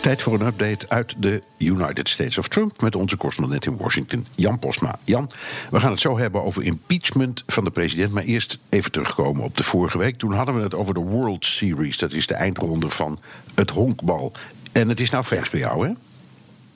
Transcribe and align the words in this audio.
Tijd 0.00 0.22
voor 0.22 0.34
een 0.34 0.46
update 0.46 0.88
uit 0.88 1.14
de 1.18 1.42
United 1.58 2.08
States 2.08 2.38
of 2.38 2.48
Trump 2.48 2.80
met 2.80 2.94
onze 2.94 3.16
correspondent 3.16 3.66
in 3.66 3.76
Washington, 3.76 4.26
Jan 4.34 4.58
Posma. 4.58 4.98
Jan, 5.04 5.30
we 5.70 5.80
gaan 5.80 5.90
het 5.90 6.00
zo 6.00 6.18
hebben 6.18 6.42
over 6.42 6.62
impeachment 6.62 7.42
van 7.46 7.64
de 7.64 7.70
president. 7.70 8.12
Maar 8.12 8.22
eerst 8.22 8.58
even 8.68 8.92
terugkomen 8.92 9.42
op 9.42 9.56
de 9.56 9.62
vorige 9.62 9.98
week. 9.98 10.16
Toen 10.16 10.32
hadden 10.32 10.56
we 10.56 10.62
het 10.62 10.74
over 10.74 10.94
de 10.94 11.00
World 11.00 11.44
Series. 11.44 11.98
Dat 11.98 12.12
is 12.12 12.26
de 12.26 12.34
eindronde 12.34 12.88
van 12.88 13.20
het 13.54 13.70
honkbal. 13.70 14.32
En 14.72 14.88
het 14.88 15.00
is 15.00 15.10
nou 15.10 15.24
vers 15.24 15.50
bij 15.50 15.60
jou, 15.60 15.86
hè? 15.86 15.92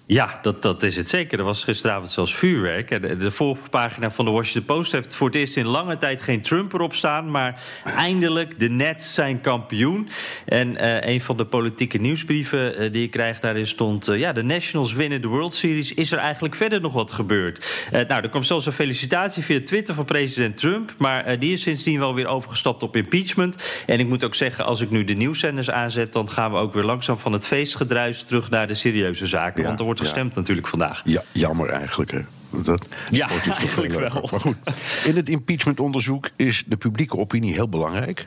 Ja, 0.06 0.38
dat, 0.42 0.62
dat 0.62 0.82
is 0.82 0.96
het 0.96 1.08
zeker. 1.08 1.38
Er 1.38 1.44
was 1.44 1.64
gisteravond 1.64 2.10
zelfs 2.10 2.34
vuurwerk. 2.34 2.88
De, 2.88 3.16
de 3.16 3.30
voorpagina 3.30 4.10
van 4.10 4.24
de 4.24 4.30
Washington 4.30 4.76
Post 4.76 4.92
heeft 4.92 5.14
voor 5.14 5.26
het 5.26 5.36
eerst 5.36 5.56
in 5.56 5.66
lange 5.66 5.98
tijd 5.98 6.22
geen 6.22 6.42
Trump 6.42 6.72
erop 6.72 6.94
staan. 6.94 7.30
Maar 7.30 7.62
eindelijk, 7.84 8.60
de 8.60 8.68
Nets 8.68 9.14
zijn 9.14 9.40
kampioen. 9.40 10.08
En 10.46 10.68
uh, 10.68 11.00
een 11.00 11.20
van 11.20 11.36
de 11.36 11.44
politieke 11.44 11.98
nieuwsbrieven 11.98 12.82
uh, 12.82 12.92
die 12.92 13.02
ik 13.02 13.10
krijg 13.10 13.40
daarin 13.40 13.66
stond... 13.66 14.08
Uh, 14.08 14.18
ja, 14.18 14.32
de 14.32 14.42
Nationals 14.42 14.92
winnen 14.92 15.22
de 15.22 15.28
World 15.28 15.54
Series. 15.54 15.94
Is 15.94 16.12
er 16.12 16.18
eigenlijk 16.18 16.54
verder 16.54 16.80
nog 16.80 16.92
wat 16.92 17.12
gebeurd? 17.12 17.86
nou, 17.90 18.22
er 18.22 18.28
kwam 18.28 18.42
zelfs 18.42 18.66
een 18.66 18.72
felicitatie 18.72 19.42
via 19.42 19.60
Twitter 19.64 19.94
van 19.94 20.04
president 20.04 20.56
Trump. 20.56 20.94
Maar 20.98 21.38
die 21.38 21.52
is 21.52 21.62
sindsdien 21.62 21.98
wel 21.98 22.14
weer 22.14 22.26
overgestapt 22.26 22.82
op 22.82 22.96
impeachment. 22.96 23.56
En 23.86 24.00
ik 24.00 24.06
moet 24.06 24.24
ook 24.24 24.34
zeggen, 24.34 24.64
als 24.64 24.80
ik 24.80 24.90
nu 24.90 25.04
de 25.04 25.14
nieuwszenders 25.14 25.70
aanzet... 25.70 26.12
dan 26.12 26.28
gaan 26.28 26.52
we 26.52 26.58
ook 26.58 26.74
weer 26.74 26.84
langzaam 26.84 27.18
van 27.18 27.32
het 27.32 27.46
feestgedruis 27.46 28.22
terug 28.22 28.50
naar 28.50 28.66
de 28.66 28.74
serieuze 28.74 29.26
zaken. 29.26 29.60
Ja. 29.60 29.66
Want 29.66 29.78
er 29.78 29.84
wordt 29.84 30.00
gestemd 30.00 30.34
natuurlijk 30.34 30.66
vandaag. 30.66 31.02
Ja, 31.04 31.22
jammer 31.32 31.68
eigenlijk. 31.68 32.10
Hè. 32.10 32.20
Dat 32.62 32.88
Ja, 33.10 33.28
eigenlijk 33.28 33.92
wel. 33.92 34.28
Maar 34.30 34.40
goed, 34.40 34.56
in 35.04 35.16
het 35.16 35.28
impeachmentonderzoek 35.28 36.30
is 36.36 36.64
de 36.66 36.76
publieke 36.76 37.16
opinie 37.16 37.52
heel 37.52 37.68
belangrijk. 37.68 38.26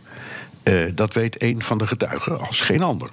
Eh, 0.68 0.86
dat 0.94 1.14
weet 1.14 1.42
een 1.42 1.64
van 1.64 1.78
de 1.78 1.88
getuigen 1.88 2.40
als 2.40 2.62
geen 2.62 2.82
ander. 2.82 3.10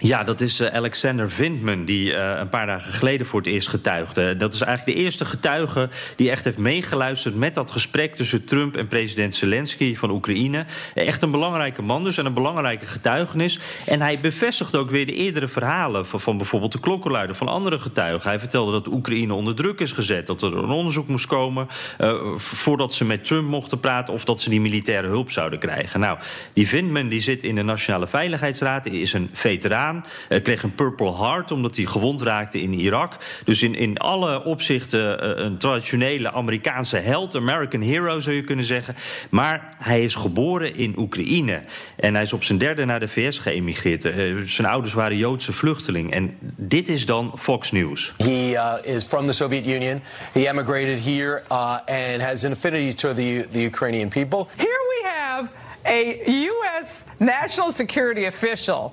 Ja, 0.00 0.24
dat 0.24 0.40
is 0.40 0.60
eh, 0.60 0.74
Alexander 0.74 1.30
Vindman, 1.30 1.84
die 1.84 2.14
eh, 2.14 2.38
een 2.38 2.48
paar 2.48 2.66
dagen 2.66 2.92
geleden 2.92 3.26
voor 3.26 3.40
het 3.40 3.48
eerst 3.48 3.68
getuigde. 3.68 4.36
Dat 4.36 4.54
is 4.54 4.60
eigenlijk 4.60 4.98
de 4.98 5.04
eerste 5.04 5.24
getuige 5.24 5.88
die 6.16 6.30
echt 6.30 6.44
heeft 6.44 6.58
meegeluisterd 6.58 7.34
met 7.34 7.54
dat 7.54 7.70
gesprek 7.70 8.14
tussen 8.14 8.44
Trump 8.44 8.76
en 8.76 8.86
president 8.86 9.34
Zelensky 9.34 9.96
van 9.96 10.10
Oekraïne. 10.10 10.64
Echt 10.94 11.22
een 11.22 11.30
belangrijke 11.30 11.82
man 11.82 12.04
dus 12.04 12.18
en 12.18 12.26
een 12.26 12.34
belangrijke 12.34 12.86
getuigenis. 12.86 13.58
En 13.86 14.00
hij 14.00 14.18
bevestigt 14.18 14.76
ook 14.76 14.90
weer 14.90 15.06
de 15.06 15.12
eerdere 15.12 15.48
verhalen 15.48 16.06
van, 16.06 16.20
van 16.20 16.36
bijvoorbeeld 16.36 16.72
de 16.72 16.80
klokkenluider 16.80 17.36
van 17.36 17.48
andere 17.48 17.78
getuigen. 17.78 18.30
Hij 18.30 18.38
vertelde 18.38 18.72
dat 18.72 18.88
Oekraïne 18.88 19.34
onder 19.34 19.54
druk 19.54 19.80
is 19.80 19.92
gezet, 19.92 20.26
dat 20.26 20.42
er 20.42 20.56
een 20.56 20.70
onderzoek 20.70 21.08
moest 21.08 21.26
komen 21.26 21.68
eh, 21.98 22.14
voordat 22.36 22.94
ze 22.94 23.04
met 23.04 23.24
Trump 23.24 23.48
mochten 23.48 23.80
praten 23.80 24.14
of 24.14 24.24
dat 24.24 24.40
ze 24.40 24.50
die 24.50 24.60
militaire 24.60 25.08
hulp 25.08 25.30
zouden 25.30 25.58
krijgen. 25.58 26.00
Nou, 26.00 26.18
die 26.52 26.68
Vindman 26.68 27.08
die 27.08 27.20
zit 27.20 27.42
in 27.42 27.54
de 27.54 27.62
Nationale 27.62 28.06
Veiligheidsraad, 28.06 28.86
is 28.86 29.12
een 29.12 29.30
veteraan. 29.32 29.82
Uh, 29.92 30.42
kreeg 30.42 30.62
een 30.62 30.74
Purple 30.74 31.16
Heart 31.16 31.50
omdat 31.50 31.76
hij 31.76 31.84
gewond 31.84 32.22
raakte 32.22 32.60
in 32.60 32.72
Irak. 32.72 33.16
Dus 33.44 33.62
in, 33.62 33.74
in 33.74 33.98
alle 33.98 34.44
opzichten 34.44 35.24
uh, 35.24 35.44
een 35.44 35.58
traditionele 35.58 36.32
Amerikaanse 36.32 36.96
held, 36.96 37.36
American 37.36 37.80
hero 37.80 38.20
zou 38.20 38.36
je 38.36 38.44
kunnen 38.44 38.64
zeggen. 38.64 38.96
Maar 39.30 39.74
hij 39.78 40.04
is 40.04 40.14
geboren 40.14 40.76
in 40.76 40.94
Oekraïne. 40.98 41.60
En 41.96 42.14
hij 42.14 42.22
is 42.22 42.32
op 42.32 42.44
zijn 42.44 42.58
derde 42.58 42.84
naar 42.84 43.00
de 43.00 43.08
VS 43.08 43.38
geëmigreerd. 43.38 44.04
Uh, 44.04 44.42
zijn 44.46 44.68
ouders 44.68 44.94
waren 44.94 45.16
Joodse 45.16 45.52
vluchteling. 45.52 46.12
En 46.12 46.36
dit 46.56 46.88
is 46.88 47.06
dan 47.06 47.32
Fox 47.38 47.72
News. 47.72 48.14
He 48.16 48.56
is 48.82 49.04
from 49.04 49.26
the 49.26 49.32
Soviet 49.32 49.66
Union. 49.66 50.02
He 50.32 50.48
emigrated 50.48 51.00
here 51.00 51.42
and 51.86 52.22
has 52.22 52.44
an 52.44 52.52
affinity 52.52 52.94
to 52.94 53.14
the, 53.14 53.46
the 53.50 53.62
Ukrainian 53.62 54.08
people. 54.08 54.46
Here 54.56 54.80
we 54.88 55.08
have 55.08 55.48
a 55.86 56.16
U.S. 56.26 57.04
national 57.18 57.72
security 57.72 58.26
official 58.26 58.92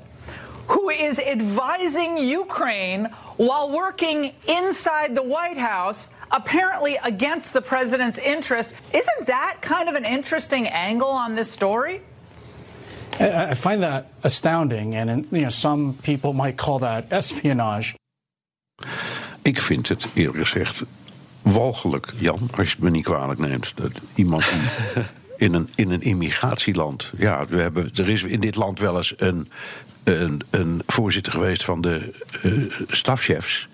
who 0.67 0.89
is 0.89 1.19
advising 1.19 2.17
Ukraine 2.17 3.09
while 3.38 3.69
working 3.69 4.33
inside 4.47 5.16
the 5.16 5.23
White 5.23 5.57
House, 5.57 6.09
apparently 6.31 6.97
against 7.03 7.53
the 7.53 7.61
president's 7.61 8.17
interest. 8.17 8.73
Isn't 8.94 9.27
that 9.27 9.57
kind 9.61 9.89
of 9.89 9.95
an 9.95 10.05
interesting 10.05 10.67
angle 10.67 11.09
on 11.09 11.35
this 11.35 11.51
story? 11.51 12.01
I 13.19 13.53
find 13.55 13.83
that 13.83 14.05
astounding, 14.23 14.95
and 14.95 15.27
you 15.31 15.41
know, 15.41 15.49
some 15.49 15.97
people 16.01 16.33
might 16.33 16.57
call 16.57 16.79
that 16.79 17.11
espionage. 17.11 17.95
Ik 19.41 19.61
vind 19.61 19.88
het 19.88 20.07
eerlijk 20.13 20.47
gezegd 20.47 20.83
walgelijk, 21.41 22.13
Jan, 22.17 22.49
als 22.57 22.72
je 22.72 22.78
me 22.79 22.89
niet 22.89 23.03
kwalijk 23.03 23.39
neemt. 23.39 23.78
Dat 23.78 24.01
iemand 24.16 24.49
die 24.49 25.03
in 25.41 25.53
een, 25.53 25.69
in 25.75 25.91
een 25.91 26.02
immigratieland. 26.02 27.12
Ja, 27.18 27.46
we 27.50 27.57
hebben, 27.57 27.91
er 27.96 28.09
is 28.09 28.24
in 28.24 28.40
dit 28.40 28.56
land 28.56 28.79
wel 28.79 28.97
eens 28.97 29.13
een, 29.18 29.50
een, 30.03 30.41
een 30.50 30.81
voorzitter 30.88 31.31
geweest 31.31 31.63
van 31.63 31.81
de 31.81 32.12
uh, 32.44 32.74
stafchefs. 32.88 33.68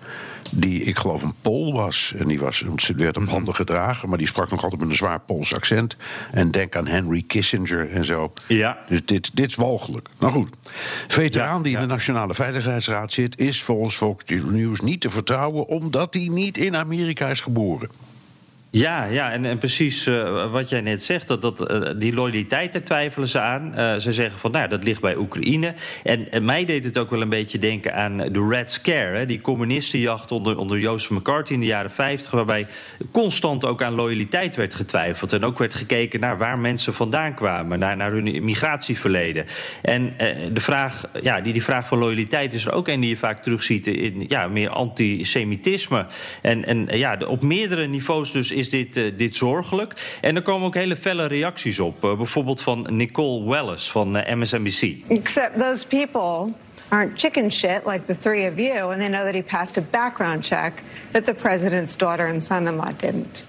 Die, 0.50 0.82
ik 0.82 0.98
geloof, 0.98 1.22
een 1.22 1.34
Pool 1.42 1.72
was. 1.72 2.14
En 2.18 2.28
die 2.28 2.40
was, 2.40 2.64
ze 2.76 2.94
werd 2.94 3.16
op 3.16 3.28
handen 3.28 3.54
gedragen, 3.54 4.08
maar 4.08 4.18
die 4.18 4.26
sprak 4.26 4.50
nog 4.50 4.62
altijd 4.62 4.80
met 4.80 4.90
een 4.90 4.96
zwaar 4.96 5.20
Pools 5.20 5.54
accent. 5.54 5.96
En 6.30 6.50
denk 6.50 6.76
aan 6.76 6.86
Henry 6.86 7.22
Kissinger 7.26 7.90
en 7.90 8.04
zo. 8.04 8.32
Ja. 8.46 8.78
Dus 8.88 9.04
dit, 9.04 9.30
dit 9.36 9.50
is 9.50 9.54
walgelijk. 9.54 10.08
Nou 10.18 10.32
goed. 10.32 10.48
Veteraan 11.08 11.56
Ja, 11.56 11.62
die 11.62 11.74
in 11.74 11.80
de 11.80 11.86
Nationale 11.86 12.34
Veiligheidsraad 12.34 13.12
zit, 13.12 13.38
is 13.38 13.62
volgens 13.62 13.96
Fox 13.96 14.24
News 14.26 14.80
niet 14.80 15.00
te 15.00 15.10
vertrouwen, 15.10 15.66
omdat 15.66 16.14
hij 16.14 16.28
niet 16.30 16.56
in 16.56 16.76
Amerika 16.76 17.28
is 17.28 17.40
geboren. 17.40 18.07
Ja, 18.70 19.04
ja 19.04 19.32
en, 19.32 19.58
precies 19.58 20.06
uh, 20.06 20.52
wat 20.52 20.68
jij 20.68 20.80
net 20.80 21.02
zegt, 21.02 21.28
dat, 21.28 21.42
dat, 21.42 21.70
uh, 21.70 21.90
die 21.96 22.14
loyaliteit, 22.14 22.72
daar 22.72 22.82
twijfelen 22.82 23.28
ze 23.28 23.40
aan. 23.40 23.72
Uh, 23.76 23.94
ze 23.94 24.12
zeggen 24.12 24.40
van, 24.40 24.50
nou, 24.50 24.68
dat 24.68 24.84
ligt 24.84 25.00
bij 25.00 25.16
Oekraïne. 25.16 25.74
En, 26.04 26.44
mij 26.44 26.64
deed 26.64 26.84
het 26.84 26.98
ook 26.98 27.10
wel 27.10 27.20
een 27.20 27.28
beetje 27.28 27.58
denken 27.58 27.94
aan 27.94 28.16
de 28.16 28.46
Red 28.50 28.70
Scare, 28.70 29.16
hè, 29.16 29.26
die 29.26 29.40
communistenjacht 29.40 30.32
onder, 30.32 30.58
onder 30.58 30.78
Joseph 30.78 31.10
McCarthy 31.10 31.52
in 31.52 31.60
de 31.60 31.66
jaren 31.66 31.90
50, 31.90 32.30
waarbij 32.30 32.66
constant 33.12 33.64
ook 33.64 33.82
aan 33.82 33.94
loyaliteit 33.94 34.56
werd 34.56 34.74
getwijfeld. 34.74 35.32
En 35.32 35.44
ook 35.44 35.58
werd 35.58 35.74
gekeken 35.74 36.20
naar 36.20 36.38
waar 36.38 36.58
mensen 36.58 36.94
vandaan 36.94 37.34
kwamen, 37.34 37.78
naar, 37.78 38.12
hun 38.12 38.44
migratieverleden. 38.44 39.44
En 39.82 40.14
de 40.52 40.60
vraag, 40.60 41.04
ja, 41.22 41.40
die, 41.40 41.52
die 41.52 41.62
vraag 41.62 41.86
van 41.86 41.98
loyaliteit 41.98 42.54
is 42.54 42.66
er 42.66 42.72
ook 42.72 42.88
een 42.88 43.00
die 43.00 43.10
je 43.10 43.16
vaak 43.16 43.42
terugziet 43.42 43.86
in 43.86 44.24
ja, 44.28 44.46
meer 44.46 44.70
antisemitisme. 44.70 46.06
En, 46.42 46.64
en 46.64 46.88
ja, 46.90 47.18
op 47.26 47.42
meerdere 47.42 47.86
niveaus 47.86 48.32
dus 48.32 48.56
is 48.58 48.70
dit, 48.70 48.96
uh, 48.96 49.12
dit 49.16 49.36
zorgelijk. 49.36 50.18
En 50.20 50.36
er 50.36 50.42
komen 50.42 50.66
ook 50.66 50.74
hele 50.74 50.96
felle 50.96 51.26
reacties 51.26 51.78
op. 51.78 52.04
Uh, 52.04 52.16
bijvoorbeeld 52.16 52.62
van 52.62 52.86
Nicole 52.90 53.44
Wallace 53.44 53.90
van 53.90 54.16
uh, 54.16 54.34
MSNBC. 54.34 54.96
Except 55.08 55.58
those 55.58 55.86
people 55.86 56.52
aren't 56.88 57.20
chicken 57.20 57.52
shit 57.52 57.80
like 57.86 58.04
the 58.06 58.18
three 58.18 58.50
of 58.50 58.58
you, 58.58 58.92
and 58.92 59.00
they 59.00 59.08
know 59.08 59.24
that 59.24 59.34
he 59.34 59.42
passed 59.42 59.76
a 59.76 59.82
background 59.90 60.44
check 60.44 60.82
that 61.10 61.26
the 61.26 61.34
president's 61.34 61.96
daughter 61.96 62.26
and 62.26 62.42
son-in-law 62.42 62.92
didn't. 62.96 63.46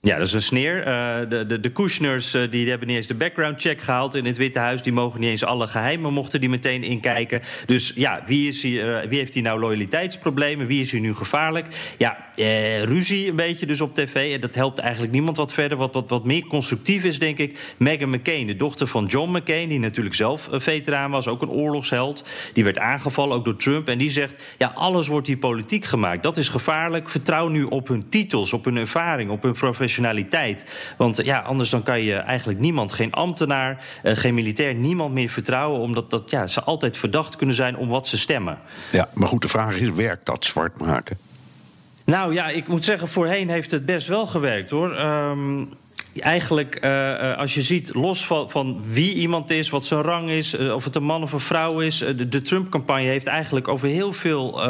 Ja, 0.00 0.16
dat 0.18 0.26
is 0.26 0.32
een 0.32 0.42
sneer. 0.42 0.78
Uh, 0.78 1.28
de, 1.28 1.46
de, 1.46 1.60
de 1.60 1.72
Kushners 1.72 2.34
uh, 2.34 2.50
die 2.50 2.68
hebben 2.68 2.88
niet 2.88 2.96
eens 2.96 3.06
de 3.06 3.14
background 3.14 3.60
check 3.60 3.80
gehaald 3.80 4.14
in 4.14 4.24
het 4.24 4.36
Witte 4.36 4.58
Huis. 4.58 4.82
Die 4.82 4.92
mogen 4.92 5.20
niet 5.20 5.30
eens 5.30 5.44
alle 5.44 5.66
geheimen 5.66 6.12
mochten 6.12 6.40
die 6.40 6.48
meteen 6.48 6.82
inkijken. 6.82 7.40
Dus 7.66 7.92
ja, 7.94 8.22
wie, 8.26 8.48
is 8.48 8.64
uh, 8.64 9.00
wie 9.08 9.18
heeft 9.18 9.34
hier 9.34 9.42
nou 9.42 9.60
loyaliteitsproblemen? 9.60 10.66
Wie 10.66 10.80
is 10.80 10.92
hier 10.92 11.00
nu 11.00 11.14
gevaarlijk? 11.14 11.94
Ja, 11.98 12.16
ruzie 12.84 13.28
een 13.28 13.36
beetje 13.36 13.66
dus 13.66 13.80
op 13.80 13.94
tv. 13.94 14.34
En 14.34 14.40
dat 14.40 14.54
helpt 14.54 14.78
eigenlijk 14.78 15.12
niemand 15.12 15.36
wat 15.36 15.52
verder. 15.52 15.78
Wat, 15.78 15.94
wat, 15.94 16.10
wat 16.10 16.24
meer 16.24 16.46
constructief 16.46 17.04
is, 17.04 17.18
denk 17.18 17.38
ik, 17.38 17.74
Meghan 17.76 18.10
McCain. 18.10 18.46
De 18.46 18.56
dochter 18.56 18.86
van 18.86 19.06
John 19.06 19.36
McCain, 19.36 19.68
die 19.68 19.78
natuurlijk 19.78 20.14
zelf 20.14 20.48
een 20.50 20.60
veteraan 20.60 21.10
was. 21.10 21.28
Ook 21.28 21.42
een 21.42 21.50
oorlogsheld. 21.50 22.24
Die 22.52 22.64
werd 22.64 22.78
aangevallen, 22.78 23.36
ook 23.36 23.44
door 23.44 23.56
Trump. 23.56 23.88
En 23.88 23.98
die 23.98 24.10
zegt, 24.10 24.44
ja, 24.58 24.72
alles 24.74 25.06
wordt 25.06 25.26
hier 25.26 25.36
politiek 25.36 25.84
gemaakt. 25.84 26.22
Dat 26.22 26.36
is 26.36 26.48
gevaarlijk. 26.48 27.08
Vertrouw 27.08 27.48
nu 27.48 27.62
op 27.62 27.88
hun 27.88 28.08
titels, 28.08 28.52
op 28.52 28.64
hun 28.64 28.76
ervaring, 28.76 29.30
op 29.30 29.42
hun 29.42 29.52
professionaliteit. 29.52 29.86
Want 30.96 31.24
ja, 31.24 31.38
anders 31.38 31.70
dan 31.70 31.82
kan 31.82 32.02
je 32.02 32.14
eigenlijk 32.14 32.58
niemand, 32.58 32.92
geen 32.92 33.12
ambtenaar, 33.12 33.84
uh, 34.04 34.16
geen 34.16 34.34
militair, 34.34 34.74
niemand 34.74 35.14
meer 35.14 35.28
vertrouwen. 35.28 35.80
Omdat 35.80 36.10
dat, 36.10 36.30
ja, 36.30 36.46
ze 36.46 36.62
altijd 36.62 36.96
verdacht 36.96 37.36
kunnen 37.36 37.54
zijn 37.54 37.76
om 37.76 37.88
wat 37.88 38.08
ze 38.08 38.18
stemmen. 38.18 38.58
Ja, 38.92 39.08
maar 39.12 39.28
goed, 39.28 39.42
de 39.42 39.48
vraag 39.48 39.74
is: 39.74 39.90
werkt 39.90 40.26
dat 40.26 40.44
zwart 40.44 40.78
maken? 40.78 41.18
Nou 42.04 42.34
ja, 42.34 42.48
ik 42.48 42.68
moet 42.68 42.84
zeggen, 42.84 43.08
voorheen 43.08 43.48
heeft 43.48 43.70
het 43.70 43.86
best 43.86 44.06
wel 44.06 44.26
gewerkt 44.26 44.70
hoor. 44.70 44.98
Um, 44.98 45.68
eigenlijk, 46.20 46.84
uh, 46.84 47.36
als 47.36 47.54
je 47.54 47.62
ziet, 47.62 47.94
los 47.94 48.26
van, 48.26 48.50
van, 48.50 48.82
wie 48.86 49.14
iemand 49.14 49.50
is, 49.50 49.70
wat 49.70 49.84
zijn 49.84 50.02
rang 50.02 50.30
is, 50.30 50.58
uh, 50.58 50.74
of 50.74 50.84
het 50.84 50.96
een 50.96 51.04
man 51.04 51.22
of 51.22 51.32
een 51.32 51.40
vrouw 51.40 51.80
is. 51.80 52.04
de, 52.28 52.42
Trump-campagne 52.42 53.08
heeft 53.08 53.26
eigenlijk 53.26 53.68
over 53.68 53.88
heel 53.88 54.12
veel 54.12 54.60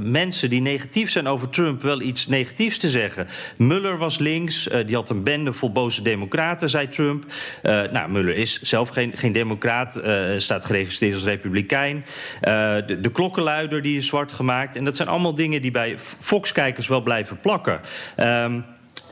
mensen 0.00 0.50
die 0.50 0.60
negatief 0.60 1.10
zijn 1.10 1.26
over 1.26 1.48
Trump 1.48 1.82
wel 1.82 2.00
iets 2.00 2.26
negatiefs 2.26 2.78
te 2.78 2.88
zeggen. 2.88 3.26
Muller 3.56 3.98
was 3.98 4.18
links, 4.18 4.68
die 4.86 4.94
had 4.94 5.10
een 5.10 5.22
bende 5.22 5.52
vol 5.52 5.72
boze 5.72 6.02
democraten, 6.02 6.68
zei 6.68 6.88
Trump. 6.88 7.24
nou, 7.62 8.10
Muller 8.10 8.36
is 8.36 8.62
zelf 8.62 8.88
geen, 8.88 9.12
geen 9.16 9.32
democraat, 9.32 10.00
staat 10.36 10.64
geregistreerd 10.64 11.14
als 11.14 11.24
republikein. 11.24 12.04
de, 12.40 12.98
de 13.00 13.10
klokkenluider 13.10 13.82
die 13.82 13.96
is 13.96 14.06
zwart 14.06 14.32
gemaakt. 14.32 14.76
En 14.76 14.84
dat 14.84 14.96
zijn 14.96 15.08
allemaal 15.08 15.34
dingen 15.34 15.62
die 15.62 15.70
bij 15.70 15.96
Fox-kijkers 16.20 16.88
wel 16.88 17.02
blijven 17.02 17.40
plakken. 17.40 17.80
Um, 18.16 18.64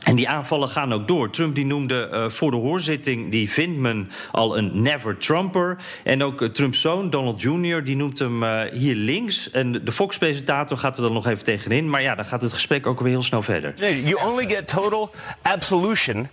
en 0.07 0.15
die 0.15 0.29
aanvallen 0.29 0.69
gaan 0.69 0.93
ook 0.93 1.07
door. 1.07 1.29
Trump 1.29 1.55
die 1.55 1.65
noemde 1.65 2.09
uh, 2.11 2.29
voor 2.29 2.51
de 2.51 2.57
hoorzitting 2.57 3.31
die 3.31 3.49
Vindman 3.49 4.09
al 4.31 4.57
een 4.57 4.81
never 4.81 5.17
Trumper. 5.17 5.77
En 6.03 6.23
ook 6.23 6.41
uh, 6.41 6.49
Trumps 6.49 6.81
zoon, 6.81 7.09
Donald 7.09 7.41
Jr., 7.41 7.83
die 7.83 7.95
noemt 7.95 8.19
hem 8.19 8.43
uh, 8.43 8.61
hier 8.71 8.95
links. 8.95 9.51
En 9.51 9.71
de 9.71 9.91
Fox-presentator 9.91 10.77
gaat 10.77 10.97
er 10.97 11.03
dan 11.03 11.13
nog 11.13 11.27
even 11.27 11.43
tegenin. 11.43 11.89
Maar 11.89 12.01
ja, 12.01 12.15
dan 12.15 12.25
gaat 12.25 12.41
het 12.41 12.53
gesprek 12.53 12.87
ook 12.87 12.99
weer 12.99 13.09
heel 13.09 13.23
snel 13.23 13.41
verder. 13.41 13.73
You 14.03 14.31
only 14.31 14.47
get 14.49 14.67
total 14.67 15.11
absolution 15.41 16.29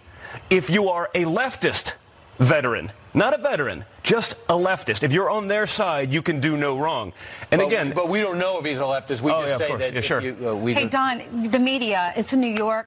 if 0.47 0.69
you 0.69 0.91
are 0.91 1.09
a 1.17 1.31
leftist 1.31 1.97
veteran. 2.39 2.91
Not 3.13 3.39
a 3.39 3.51
veteran, 3.51 3.85
just 4.03 4.37
a 4.49 4.57
leftist. 4.57 5.03
If 5.03 5.13
you're 5.13 5.31
on 5.31 5.47
their 5.47 5.67
side, 5.67 6.07
you 6.11 6.23
can 6.23 6.41
do 6.41 6.57
no 6.57 6.79
wrong. 6.79 7.13
And 7.51 7.61
but, 7.61 7.67
again, 7.67 7.93
but 7.95 8.09
we 8.09 8.21
don't 8.21 8.39
know 8.39 8.59
if 8.59 8.65
he's 8.65 8.81
a 8.81 8.85
leftist. 8.85 9.21
We 9.21 9.31
oh, 9.31 9.47
just 9.47 9.61
yeah, 9.61 9.67
say 9.67 9.77
that. 9.77 9.93
Yeah, 9.93 10.01
sure. 10.01 10.21
You, 10.21 10.37
uh, 10.45 10.65
we 10.65 10.75
hey, 10.75 10.89
Don, 10.89 11.23
the 11.51 11.59
media, 11.59 12.13
it's 12.17 12.33
in 12.33 12.41
New 12.41 12.57
York. 12.57 12.87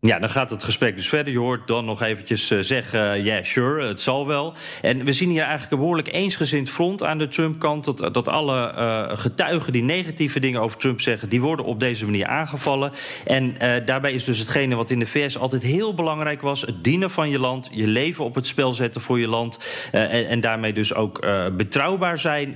Ja, 0.00 0.18
dan 0.18 0.28
gaat 0.28 0.50
het 0.50 0.62
gesprek 0.62 0.96
dus 0.96 1.08
verder. 1.08 1.32
Je 1.32 1.38
hoort 1.38 1.66
dan 1.66 1.84
nog 1.84 2.02
eventjes 2.02 2.50
uh, 2.50 2.58
zeggen, 2.60 3.00
ja, 3.00 3.14
yeah, 3.14 3.44
sure, 3.44 3.86
het 3.86 4.00
zal 4.00 4.26
wel. 4.26 4.54
En 4.82 5.04
we 5.04 5.12
zien 5.12 5.28
hier 5.28 5.42
eigenlijk 5.42 5.72
een 5.72 5.78
behoorlijk 5.78 6.12
eensgezind 6.12 6.70
front 6.70 7.02
aan 7.02 7.18
de 7.18 7.28
Trump-kant. 7.28 7.84
Dat, 7.84 8.14
dat 8.14 8.28
alle 8.28 8.74
getuigen 9.14 9.72
die 9.72 9.82
negatieve 9.82 10.40
dingen 10.40 10.60
over 10.60 10.78
Trump 10.78 11.00
zeggen... 11.00 11.28
die 11.28 11.40
worden 11.40 11.66
op 11.66 11.80
deze 11.80 12.04
manier 12.04 12.26
aangevallen. 12.26 12.92
En 13.24 13.54
daarbij 13.84 14.12
is 14.12 14.24
dus 14.24 14.38
hetgene 14.38 14.74
wat 14.74 14.90
in 14.90 14.98
de 14.98 15.06
VS 15.06 15.38
altijd 15.38 15.62
heel 15.62 15.94
belangrijk 15.94 16.42
was... 16.42 16.60
het 16.60 16.84
dienen 16.84 17.10
van 17.10 17.30
je 17.30 17.38
land, 17.38 17.68
je 17.72 17.86
leven 17.86 18.24
op 18.24 18.34
het 18.34 18.46
spel 18.46 18.72
zetten 18.72 19.00
voor 19.00 19.20
je 19.20 19.28
land... 19.28 19.58
en, 19.92 20.28
en, 20.28 20.40
daarmee 20.40 20.72
dus 20.72 20.94
ook 20.94 21.20
betrouwbaar 21.56 22.18
zijn 22.18 22.54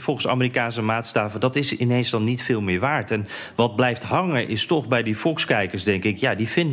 volgens 0.00 0.28
Amerikaanse 0.28 0.82
maatstaven... 0.82 1.40
dat 1.40 1.56
is 1.56 1.76
ineens 1.76 2.10
dan 2.10 2.24
niet 2.24 2.42
veel 2.42 2.60
meer 2.60 2.80
waard. 2.80 3.10
En 3.10 3.26
wat 3.54 3.76
blijft 3.76 4.02
hangen 4.02 4.48
is 4.48 4.66
toch 4.66 4.88
bij 4.88 5.02
die 5.02 5.16
Fox-kijkers, 5.16 5.84
denk 5.84 6.04
ik... 6.04 6.18
ja, 6.18 6.34
die 6.34 6.48
vindt 6.48 6.72